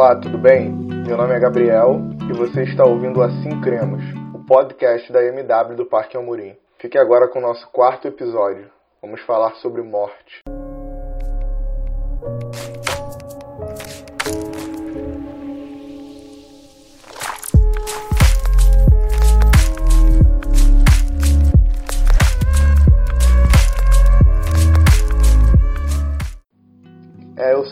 [0.00, 0.72] Olá, tudo bem?
[1.06, 4.02] Meu nome é Gabriel e você está ouvindo Assim Cremos,
[4.34, 6.56] o podcast da MW do Parque Almorim.
[6.78, 8.70] Fique agora com o nosso quarto episódio.
[9.02, 10.42] Vamos falar sobre morte.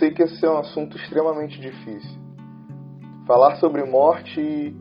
[0.08, 2.18] Sei que esse é um assunto extremamente difícil.
[3.26, 4.74] Falar sobre morte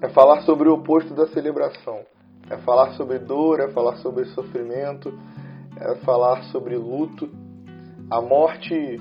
[0.00, 2.00] é falar sobre o oposto da celebração.
[2.48, 5.12] É falar sobre dor, é falar sobre sofrimento,
[5.80, 7.28] é falar sobre luto.
[8.10, 9.00] A morte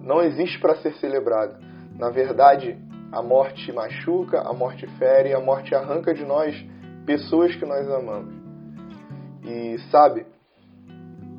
[0.00, 1.60] não existe para ser celebrada.
[1.96, 2.76] Na verdade,
[3.12, 6.56] a morte machuca, a morte fere, a morte arranca de nós
[7.06, 8.34] pessoas que nós amamos.
[9.44, 10.26] E sabe,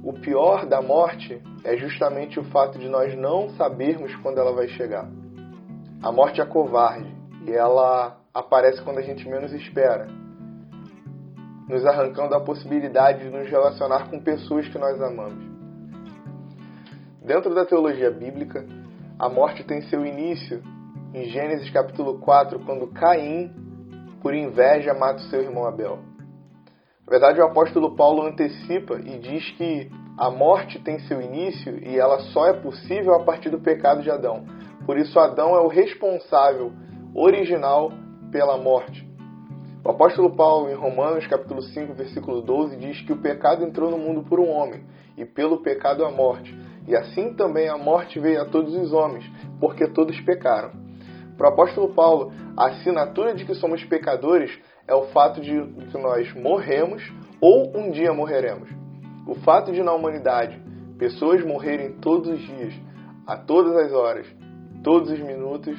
[0.03, 4.67] o pior da morte é justamente o fato de nós não sabermos quando ela vai
[4.69, 5.07] chegar.
[6.01, 7.09] A morte é covarde
[7.45, 10.07] e ela aparece quando a gente menos espera,
[11.69, 15.53] nos arrancando a possibilidade de nos relacionar com pessoas que nós amamos.
[17.21, 18.65] Dentro da teologia bíblica,
[19.17, 20.61] a morte tem seu início
[21.13, 23.53] em Gênesis capítulo 4, quando Caim,
[24.21, 25.99] por inveja, mata o seu irmão Abel.
[27.05, 31.97] Na verdade, o apóstolo Paulo antecipa e diz que a morte tem seu início e
[31.97, 34.45] ela só é possível a partir do pecado de Adão.
[34.85, 36.71] Por isso, Adão é o responsável
[37.15, 37.91] original
[38.31, 39.07] pela morte.
[39.83, 43.97] O apóstolo Paulo, em Romanos capítulo 5, versículo 12, diz que o pecado entrou no
[43.97, 44.83] mundo por um homem,
[45.17, 46.57] e pelo pecado a morte.
[46.87, 49.25] E assim também a morte veio a todos os homens,
[49.59, 50.71] porque todos pecaram.
[51.37, 54.51] Para o apóstolo Paulo, a assinatura de que somos pecadores
[54.87, 55.51] é o fato de
[55.91, 57.03] que nós morremos
[57.41, 58.82] ou um dia morreremos.
[59.25, 60.61] O fato de na humanidade
[60.97, 62.73] pessoas morrerem todos os dias,
[63.25, 64.27] a todas as horas,
[64.83, 65.77] todos os minutos,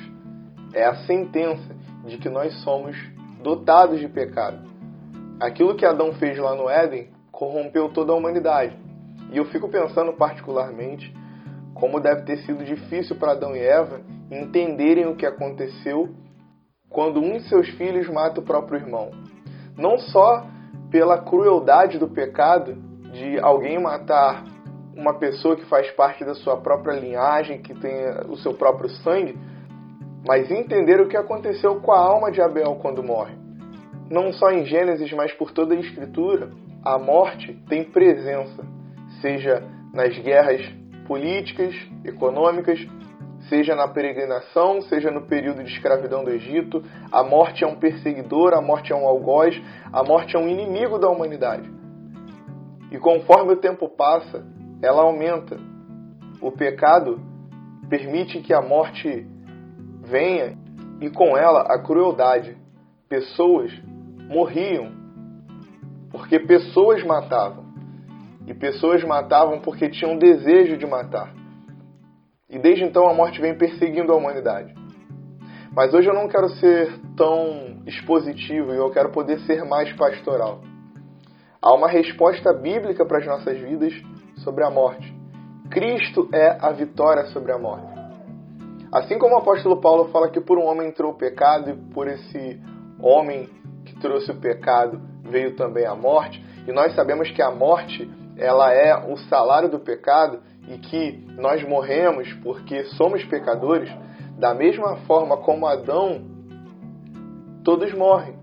[0.72, 1.74] é a sentença
[2.06, 2.96] de que nós somos
[3.42, 4.58] dotados de pecado.
[5.40, 8.76] Aquilo que Adão fez lá no Éden corrompeu toda a humanidade.
[9.30, 11.14] E eu fico pensando particularmente
[11.74, 14.00] como deve ter sido difícil para Adão e Eva
[14.30, 16.14] entenderem o que aconteceu
[16.88, 19.10] quando um de seus filhos mata o próprio irmão.
[19.76, 20.46] Não só
[20.90, 22.76] pela crueldade do pecado
[23.14, 24.44] de alguém matar
[24.96, 29.36] uma pessoa que faz parte da sua própria linhagem, que tem o seu próprio sangue,
[30.26, 33.34] mas entender o que aconteceu com a alma de Abel quando morre.
[34.10, 36.50] Não só em Gênesis, mas por toda a Escritura,
[36.84, 38.64] a morte tem presença,
[39.20, 40.60] seja nas guerras
[41.06, 42.78] políticas, econômicas,
[43.48, 46.82] seja na peregrinação, seja no período de escravidão do Egito.
[47.12, 49.60] A morte é um perseguidor, a morte é um algoz,
[49.92, 51.70] a morte é um inimigo da humanidade.
[52.94, 54.46] E conforme o tempo passa,
[54.80, 55.58] ela aumenta.
[56.40, 57.20] O pecado
[57.90, 59.26] permite que a morte
[60.00, 60.56] venha
[61.00, 62.56] e com ela a crueldade.
[63.08, 63.72] Pessoas
[64.30, 64.92] morriam
[66.08, 67.64] porque pessoas matavam.
[68.46, 71.34] E pessoas matavam porque tinham desejo de matar.
[72.48, 74.72] E desde então a morte vem perseguindo a humanidade.
[75.74, 80.60] Mas hoje eu não quero ser tão expositivo e eu quero poder ser mais pastoral.
[81.64, 83.94] Há uma resposta bíblica para as nossas vidas
[84.44, 85.10] sobre a morte.
[85.70, 87.90] Cristo é a vitória sobre a morte.
[88.92, 92.06] Assim como o apóstolo Paulo fala que por um homem entrou o pecado e por
[92.06, 92.60] esse
[93.00, 93.48] homem
[93.86, 98.70] que trouxe o pecado veio também a morte, e nós sabemos que a morte ela
[98.70, 103.90] é o salário do pecado e que nós morremos porque somos pecadores,
[104.38, 106.26] da mesma forma como Adão,
[107.64, 108.36] todos morrem.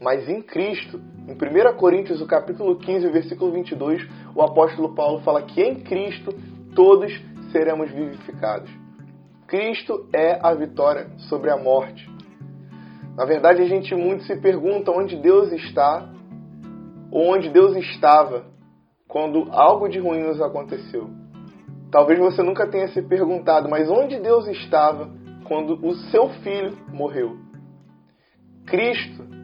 [0.00, 5.42] Mas em Cristo, em 1 Coríntios, o capítulo 15, versículo 22, o apóstolo Paulo fala
[5.42, 6.34] que em Cristo
[6.74, 7.12] todos
[7.52, 8.70] seremos vivificados.
[9.46, 12.08] Cristo é a vitória sobre a morte.
[13.14, 16.08] Na verdade, a gente muito se pergunta onde Deus está
[17.10, 18.46] ou onde Deus estava
[19.06, 21.10] quando algo de ruim nos aconteceu.
[21.90, 25.10] Talvez você nunca tenha se perguntado, mas onde Deus estava
[25.44, 27.36] quando o seu filho morreu?
[28.64, 29.37] Cristo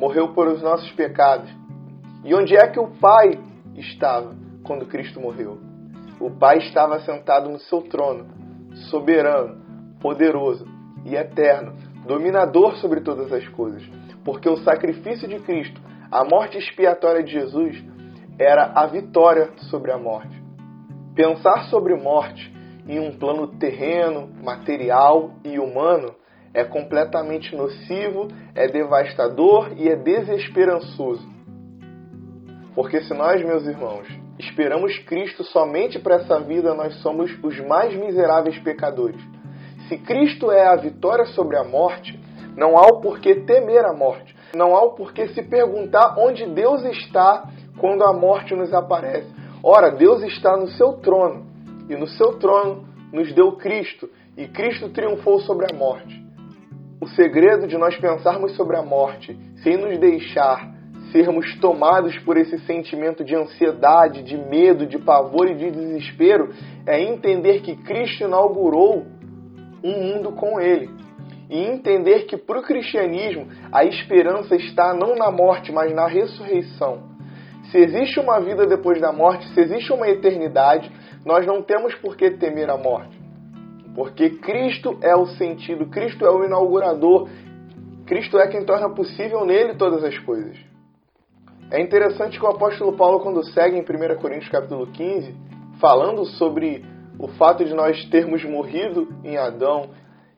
[0.00, 1.50] morreu por os nossos pecados.
[2.24, 3.38] E onde é que o Pai
[3.76, 5.58] estava quando Cristo morreu?
[6.18, 8.26] O Pai estava sentado no seu trono,
[8.90, 9.60] soberano,
[10.00, 10.66] poderoso
[11.04, 11.74] e eterno,
[12.06, 13.82] dominador sobre todas as coisas.
[14.24, 15.78] Porque o sacrifício de Cristo,
[16.10, 17.84] a morte expiatória de Jesus,
[18.38, 20.42] era a vitória sobre a morte.
[21.14, 22.50] Pensar sobre morte
[22.88, 26.14] em um plano terreno, material e humano
[26.52, 31.28] é completamente nocivo, é devastador e é desesperançoso.
[32.74, 34.06] Porque se nós, meus irmãos,
[34.38, 39.20] esperamos Cristo somente para essa vida, nós somos os mais miseráveis pecadores.
[39.88, 42.18] Se Cristo é a vitória sobre a morte,
[42.56, 44.36] não há o porquê temer a morte.
[44.54, 47.48] Não há o porquê se perguntar onde Deus está
[47.78, 49.28] quando a morte nos aparece.
[49.62, 51.46] Ora, Deus está no seu trono,
[51.88, 56.19] e no seu trono nos deu Cristo, e Cristo triunfou sobre a morte.
[57.00, 60.70] O segredo de nós pensarmos sobre a morte, sem nos deixar
[61.10, 66.50] sermos tomados por esse sentimento de ansiedade, de medo, de pavor e de desespero,
[66.86, 69.06] é entender que Cristo inaugurou
[69.82, 70.90] um mundo com Ele.
[71.48, 77.02] E entender que para o cristianismo a esperança está não na morte, mas na ressurreição.
[77.72, 80.92] Se existe uma vida depois da morte, se existe uma eternidade,
[81.24, 83.19] nós não temos por que temer a morte.
[83.94, 87.28] Porque Cristo é o sentido, Cristo é o inaugurador,
[88.06, 90.56] Cristo é quem torna possível nele todas as coisas.
[91.70, 95.34] É interessante que o apóstolo Paulo, quando segue em 1 Coríntios capítulo 15,
[95.80, 96.84] falando sobre
[97.18, 99.90] o fato de nós termos morrido em Adão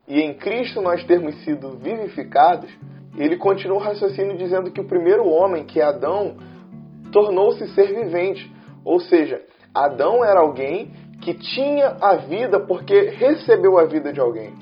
[0.06, 2.70] e em Cristo nós termos sido vivificados,
[3.16, 6.36] ele continua o raciocínio dizendo que o primeiro homem, que é Adão,
[7.12, 8.50] tornou-se ser vivente.
[8.84, 9.40] Ou seja,
[9.74, 14.52] Adão era alguém que tinha a vida porque recebeu a vida de alguém.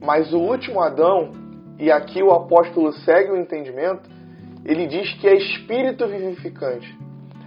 [0.00, 1.32] Mas o último Adão,
[1.78, 4.08] e aqui o apóstolo segue o entendimento,
[4.64, 6.96] ele diz que é espírito vivificante.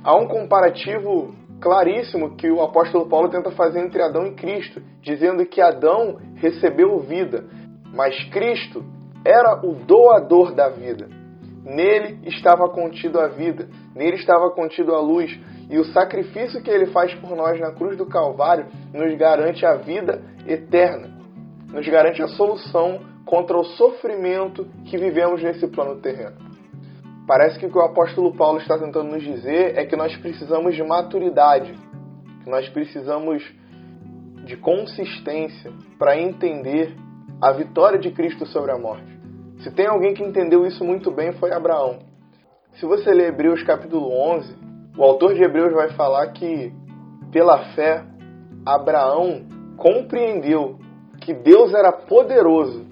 [0.04, 5.46] Há um comparativo claríssimo que o apóstolo Paulo tenta fazer entre Adão e Cristo, dizendo
[5.46, 7.46] que Adão recebeu vida,
[7.94, 8.84] mas Cristo
[9.26, 11.08] era o doador da vida.
[11.64, 15.38] Nele estava contido a vida, nele estava contido a luz,
[15.70, 19.76] e o sacrifício que ele faz por nós na cruz do Calvário nos garante a
[19.76, 21.10] vida eterna,
[21.72, 26.38] nos garante a solução contra o sofrimento que vivemos nesse plano terreno.
[27.28, 30.76] Parece que o que o apóstolo Paulo está tentando nos dizer é que nós precisamos
[30.76, 31.74] de maturidade,
[32.42, 33.44] que nós precisamos
[34.46, 36.96] de consistência para entender
[37.42, 39.18] a vitória de Cristo sobre a morte.
[39.60, 42.00] Se tem alguém que entendeu isso muito bem foi Abraão.
[42.76, 44.56] Se você ler Hebreus capítulo 11,
[44.98, 46.74] o autor de Hebreus vai falar que
[47.32, 48.04] pela fé
[48.66, 49.46] Abraão
[49.78, 50.80] compreendeu
[51.22, 52.86] que Deus era poderoso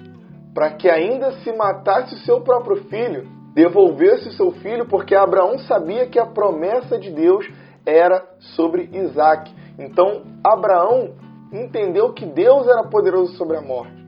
[0.53, 5.57] para que ainda se matasse o seu próprio filho, devolvesse o seu filho, porque Abraão
[5.59, 7.45] sabia que a promessa de Deus
[7.85, 9.51] era sobre Isaac.
[9.77, 11.13] Então, Abraão
[11.51, 14.05] entendeu que Deus era poderoso sobre a morte.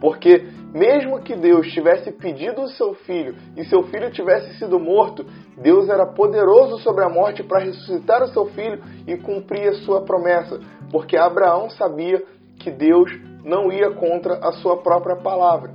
[0.00, 5.24] Porque, mesmo que Deus tivesse pedido o seu filho e seu filho tivesse sido morto,
[5.56, 10.02] Deus era poderoso sobre a morte para ressuscitar o seu filho e cumprir a sua
[10.02, 10.60] promessa.
[10.92, 12.22] Porque Abraão sabia
[12.58, 13.10] que Deus
[13.44, 15.72] não ia contra a sua própria palavra.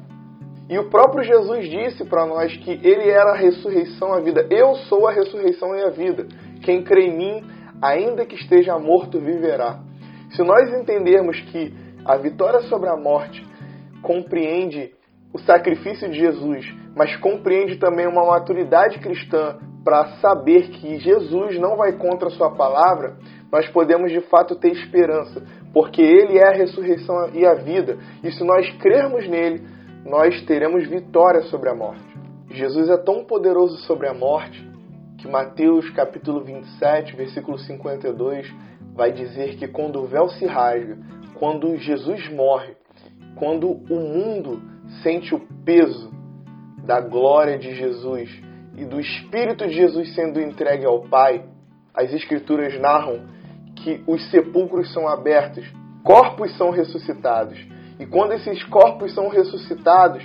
[0.69, 4.47] E o próprio Jesus disse para nós que ele era a ressurreição e a vida.
[4.49, 6.27] Eu sou a ressurreição e a vida.
[6.63, 7.43] Quem crê em mim,
[7.81, 9.79] ainda que esteja morto, viverá.
[10.31, 11.73] Se nós entendermos que
[12.05, 13.45] a vitória sobre a morte
[14.03, 14.93] compreende
[15.33, 21.75] o sacrifício de Jesus, mas compreende também uma maturidade cristã para saber que Jesus não
[21.75, 23.17] vai contra a sua palavra,
[23.51, 25.41] nós podemos de fato ter esperança,
[25.73, 27.97] porque ele é a ressurreição e a vida.
[28.23, 29.63] E se nós crermos nele,
[30.05, 32.03] nós teremos vitória sobre a morte.
[32.51, 34.71] Jesus é tão poderoso sobre a morte
[35.17, 38.53] que Mateus capítulo 27, versículo 52
[38.93, 40.97] vai dizer que quando o véu se rasga,
[41.39, 42.75] quando Jesus morre,
[43.35, 44.61] quando o mundo
[45.01, 46.11] sente o peso
[46.85, 48.29] da glória de Jesus
[48.75, 51.43] e do Espírito de Jesus sendo entregue ao Pai,
[51.93, 53.21] as Escrituras narram
[53.75, 55.65] que os sepulcros são abertos,
[56.03, 57.57] corpos são ressuscitados
[57.99, 60.23] e quando esses corpos são ressuscitados,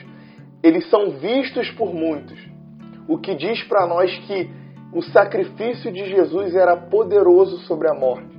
[0.62, 2.38] eles são vistos por muitos.
[3.06, 4.50] O que diz para nós que
[4.92, 8.36] o sacrifício de Jesus era poderoso sobre a morte.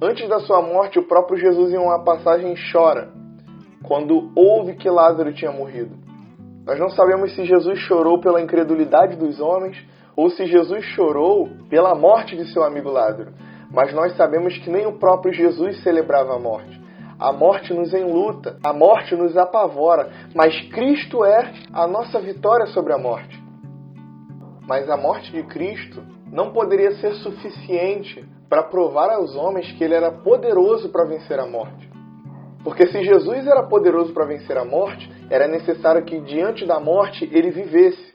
[0.00, 3.21] Antes da sua morte, o próprio Jesus, em uma passagem, chora
[3.82, 5.96] quando ouve que Lázaro tinha morrido.
[6.64, 9.76] Nós não sabemos se Jesus chorou pela incredulidade dos homens
[10.16, 13.32] ou se Jesus chorou pela morte de seu amigo Lázaro,
[13.70, 16.80] mas nós sabemos que nem o próprio Jesus celebrava a morte.
[17.18, 22.92] A morte nos enluta, a morte nos apavora, mas Cristo é a nossa vitória sobre
[22.92, 23.40] a morte.
[24.66, 29.94] Mas a morte de Cristo não poderia ser suficiente para provar aos homens que ele
[29.94, 31.91] era poderoso para vencer a morte.
[32.64, 37.28] Porque se Jesus era poderoso para vencer a morte, era necessário que diante da morte
[37.32, 38.12] ele vivesse.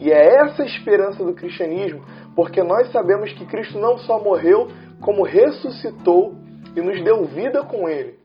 [0.00, 2.04] E é essa a esperança do cristianismo,
[2.36, 4.68] porque nós sabemos que Cristo não só morreu,
[5.00, 6.34] como ressuscitou
[6.76, 8.18] e nos deu vida com ele.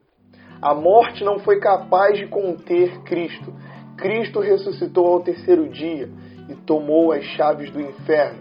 [0.62, 3.54] A morte não foi capaz de conter Cristo.
[3.98, 6.10] Cristo ressuscitou ao terceiro dia
[6.50, 8.40] e tomou as chaves do inferno.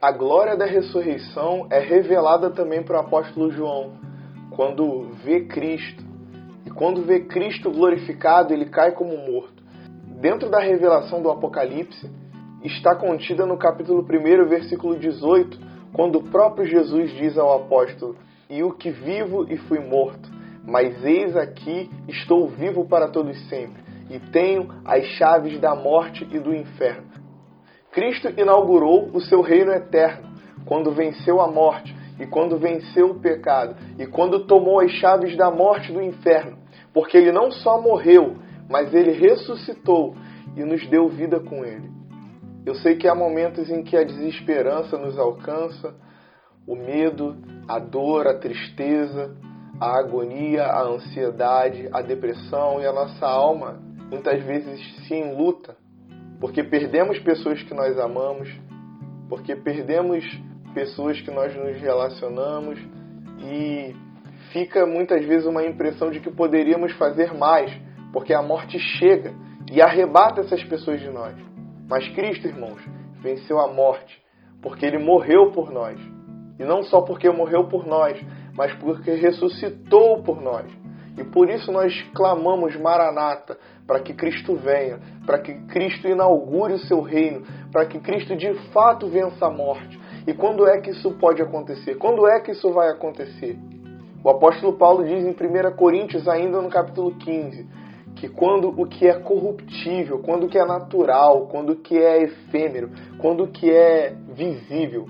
[0.00, 3.92] A glória da ressurreição é revelada também para o apóstolo João,
[4.56, 6.04] quando vê Cristo
[6.64, 9.62] E quando vê Cristo glorificado, ele cai como morto.
[10.20, 12.08] Dentro da revelação do Apocalipse,
[12.62, 15.58] está contida no capítulo 1, versículo 18,
[15.92, 18.16] quando o próprio Jesus diz ao apóstolo:
[18.48, 20.30] E o que vivo e fui morto,
[20.64, 26.38] mas eis aqui estou vivo para todos sempre, e tenho as chaves da morte e
[26.38, 27.10] do inferno.
[27.90, 30.30] Cristo inaugurou o seu reino eterno
[30.64, 35.50] quando venceu a morte e quando venceu o pecado e quando tomou as chaves da
[35.50, 36.58] morte do inferno,
[36.92, 38.36] porque ele não só morreu,
[38.68, 40.14] mas ele ressuscitou
[40.56, 41.90] e nos deu vida com ele.
[42.64, 45.94] Eu sei que há momentos em que a desesperança nos alcança,
[46.66, 49.34] o medo, a dor, a tristeza,
[49.80, 55.76] a agonia, a ansiedade, a depressão e a nossa alma muitas vezes se enluta,
[56.38, 58.48] porque perdemos pessoas que nós amamos,
[59.28, 60.24] porque perdemos
[60.74, 62.78] pessoas que nós nos relacionamos
[63.38, 63.94] e
[64.52, 67.72] fica muitas vezes uma impressão de que poderíamos fazer mais,
[68.12, 69.34] porque a morte chega
[69.70, 71.34] e arrebata essas pessoas de nós.
[71.88, 72.80] Mas Cristo, irmãos,
[73.20, 74.20] venceu a morte,
[74.60, 75.98] porque ele morreu por nós.
[76.58, 78.20] E não só porque morreu por nós,
[78.54, 80.70] mas porque ressuscitou por nós.
[81.18, 86.78] E por isso nós clamamos Maranata, para que Cristo venha, para que Cristo inaugure o
[86.78, 90.00] seu reino, para que Cristo de fato vença a morte.
[90.26, 91.96] E quando é que isso pode acontecer?
[91.96, 93.58] Quando é que isso vai acontecer?
[94.22, 97.66] O apóstolo Paulo diz em 1 Coríntios, ainda no capítulo 15,
[98.14, 102.22] que quando o que é corruptível, quando o que é natural, quando o que é
[102.22, 105.06] efêmero, quando o que é visível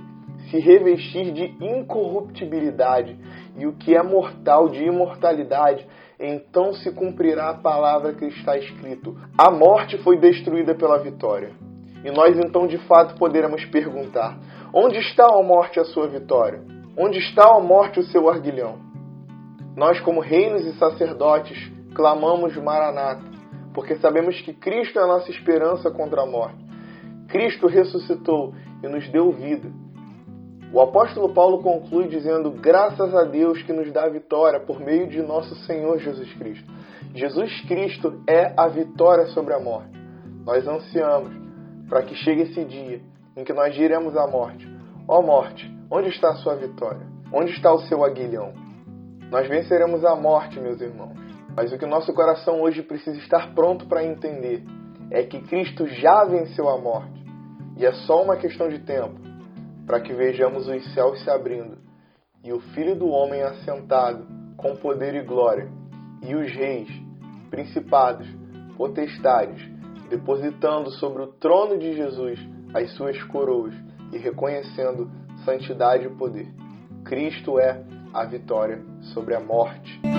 [0.51, 3.19] se revestir de incorruptibilidade
[3.59, 5.87] e o que é mortal de imortalidade,
[6.19, 11.51] então se cumprirá a palavra que está escrito: a morte foi destruída pela vitória.
[12.05, 14.39] E nós então de fato poderemos perguntar:
[14.75, 16.63] onde está a morte a sua vitória?
[16.97, 18.79] Onde está a morte o seu arguilhão?
[19.75, 23.23] Nós, como reinos e sacerdotes, clamamos Maranata,
[23.73, 26.63] porque sabemos que Cristo é a nossa esperança contra a morte.
[27.29, 29.71] Cristo ressuscitou e nos deu vida.
[30.73, 35.07] O apóstolo Paulo conclui dizendo: Graças a Deus que nos dá a vitória por meio
[35.07, 36.71] de nosso Senhor Jesus Cristo.
[37.15, 39.99] Jesus Cristo é a vitória sobre a morte.
[40.45, 41.42] Nós ansiamos
[41.93, 43.03] para que chegue esse dia
[43.37, 44.67] em que nós diremos à morte:
[45.07, 47.07] Ó morte, onde está a sua vitória?
[47.31, 48.55] Onde está o seu aguilhão?
[49.31, 51.19] Nós venceremos a morte, meus irmãos.
[51.55, 54.65] Mas o que nosso coração hoje precisa estar pronto para entender
[55.11, 57.23] é que Cristo já venceu a morte.
[57.77, 59.21] E é só uma questão de tempo
[59.87, 61.77] para que vejamos os céus se abrindo
[62.43, 65.69] e o Filho do Homem assentado com poder e glória,
[66.23, 66.89] e os reis,
[67.51, 68.27] principados,
[68.79, 69.63] potestades,
[70.09, 72.39] depositando sobre o trono de Jesus
[72.75, 73.75] as suas coroas
[74.13, 75.11] e reconhecendo
[75.45, 76.49] santidade e poder.
[77.05, 77.83] Cristo é
[78.13, 78.83] a vitória
[79.15, 80.12] sobre a morte.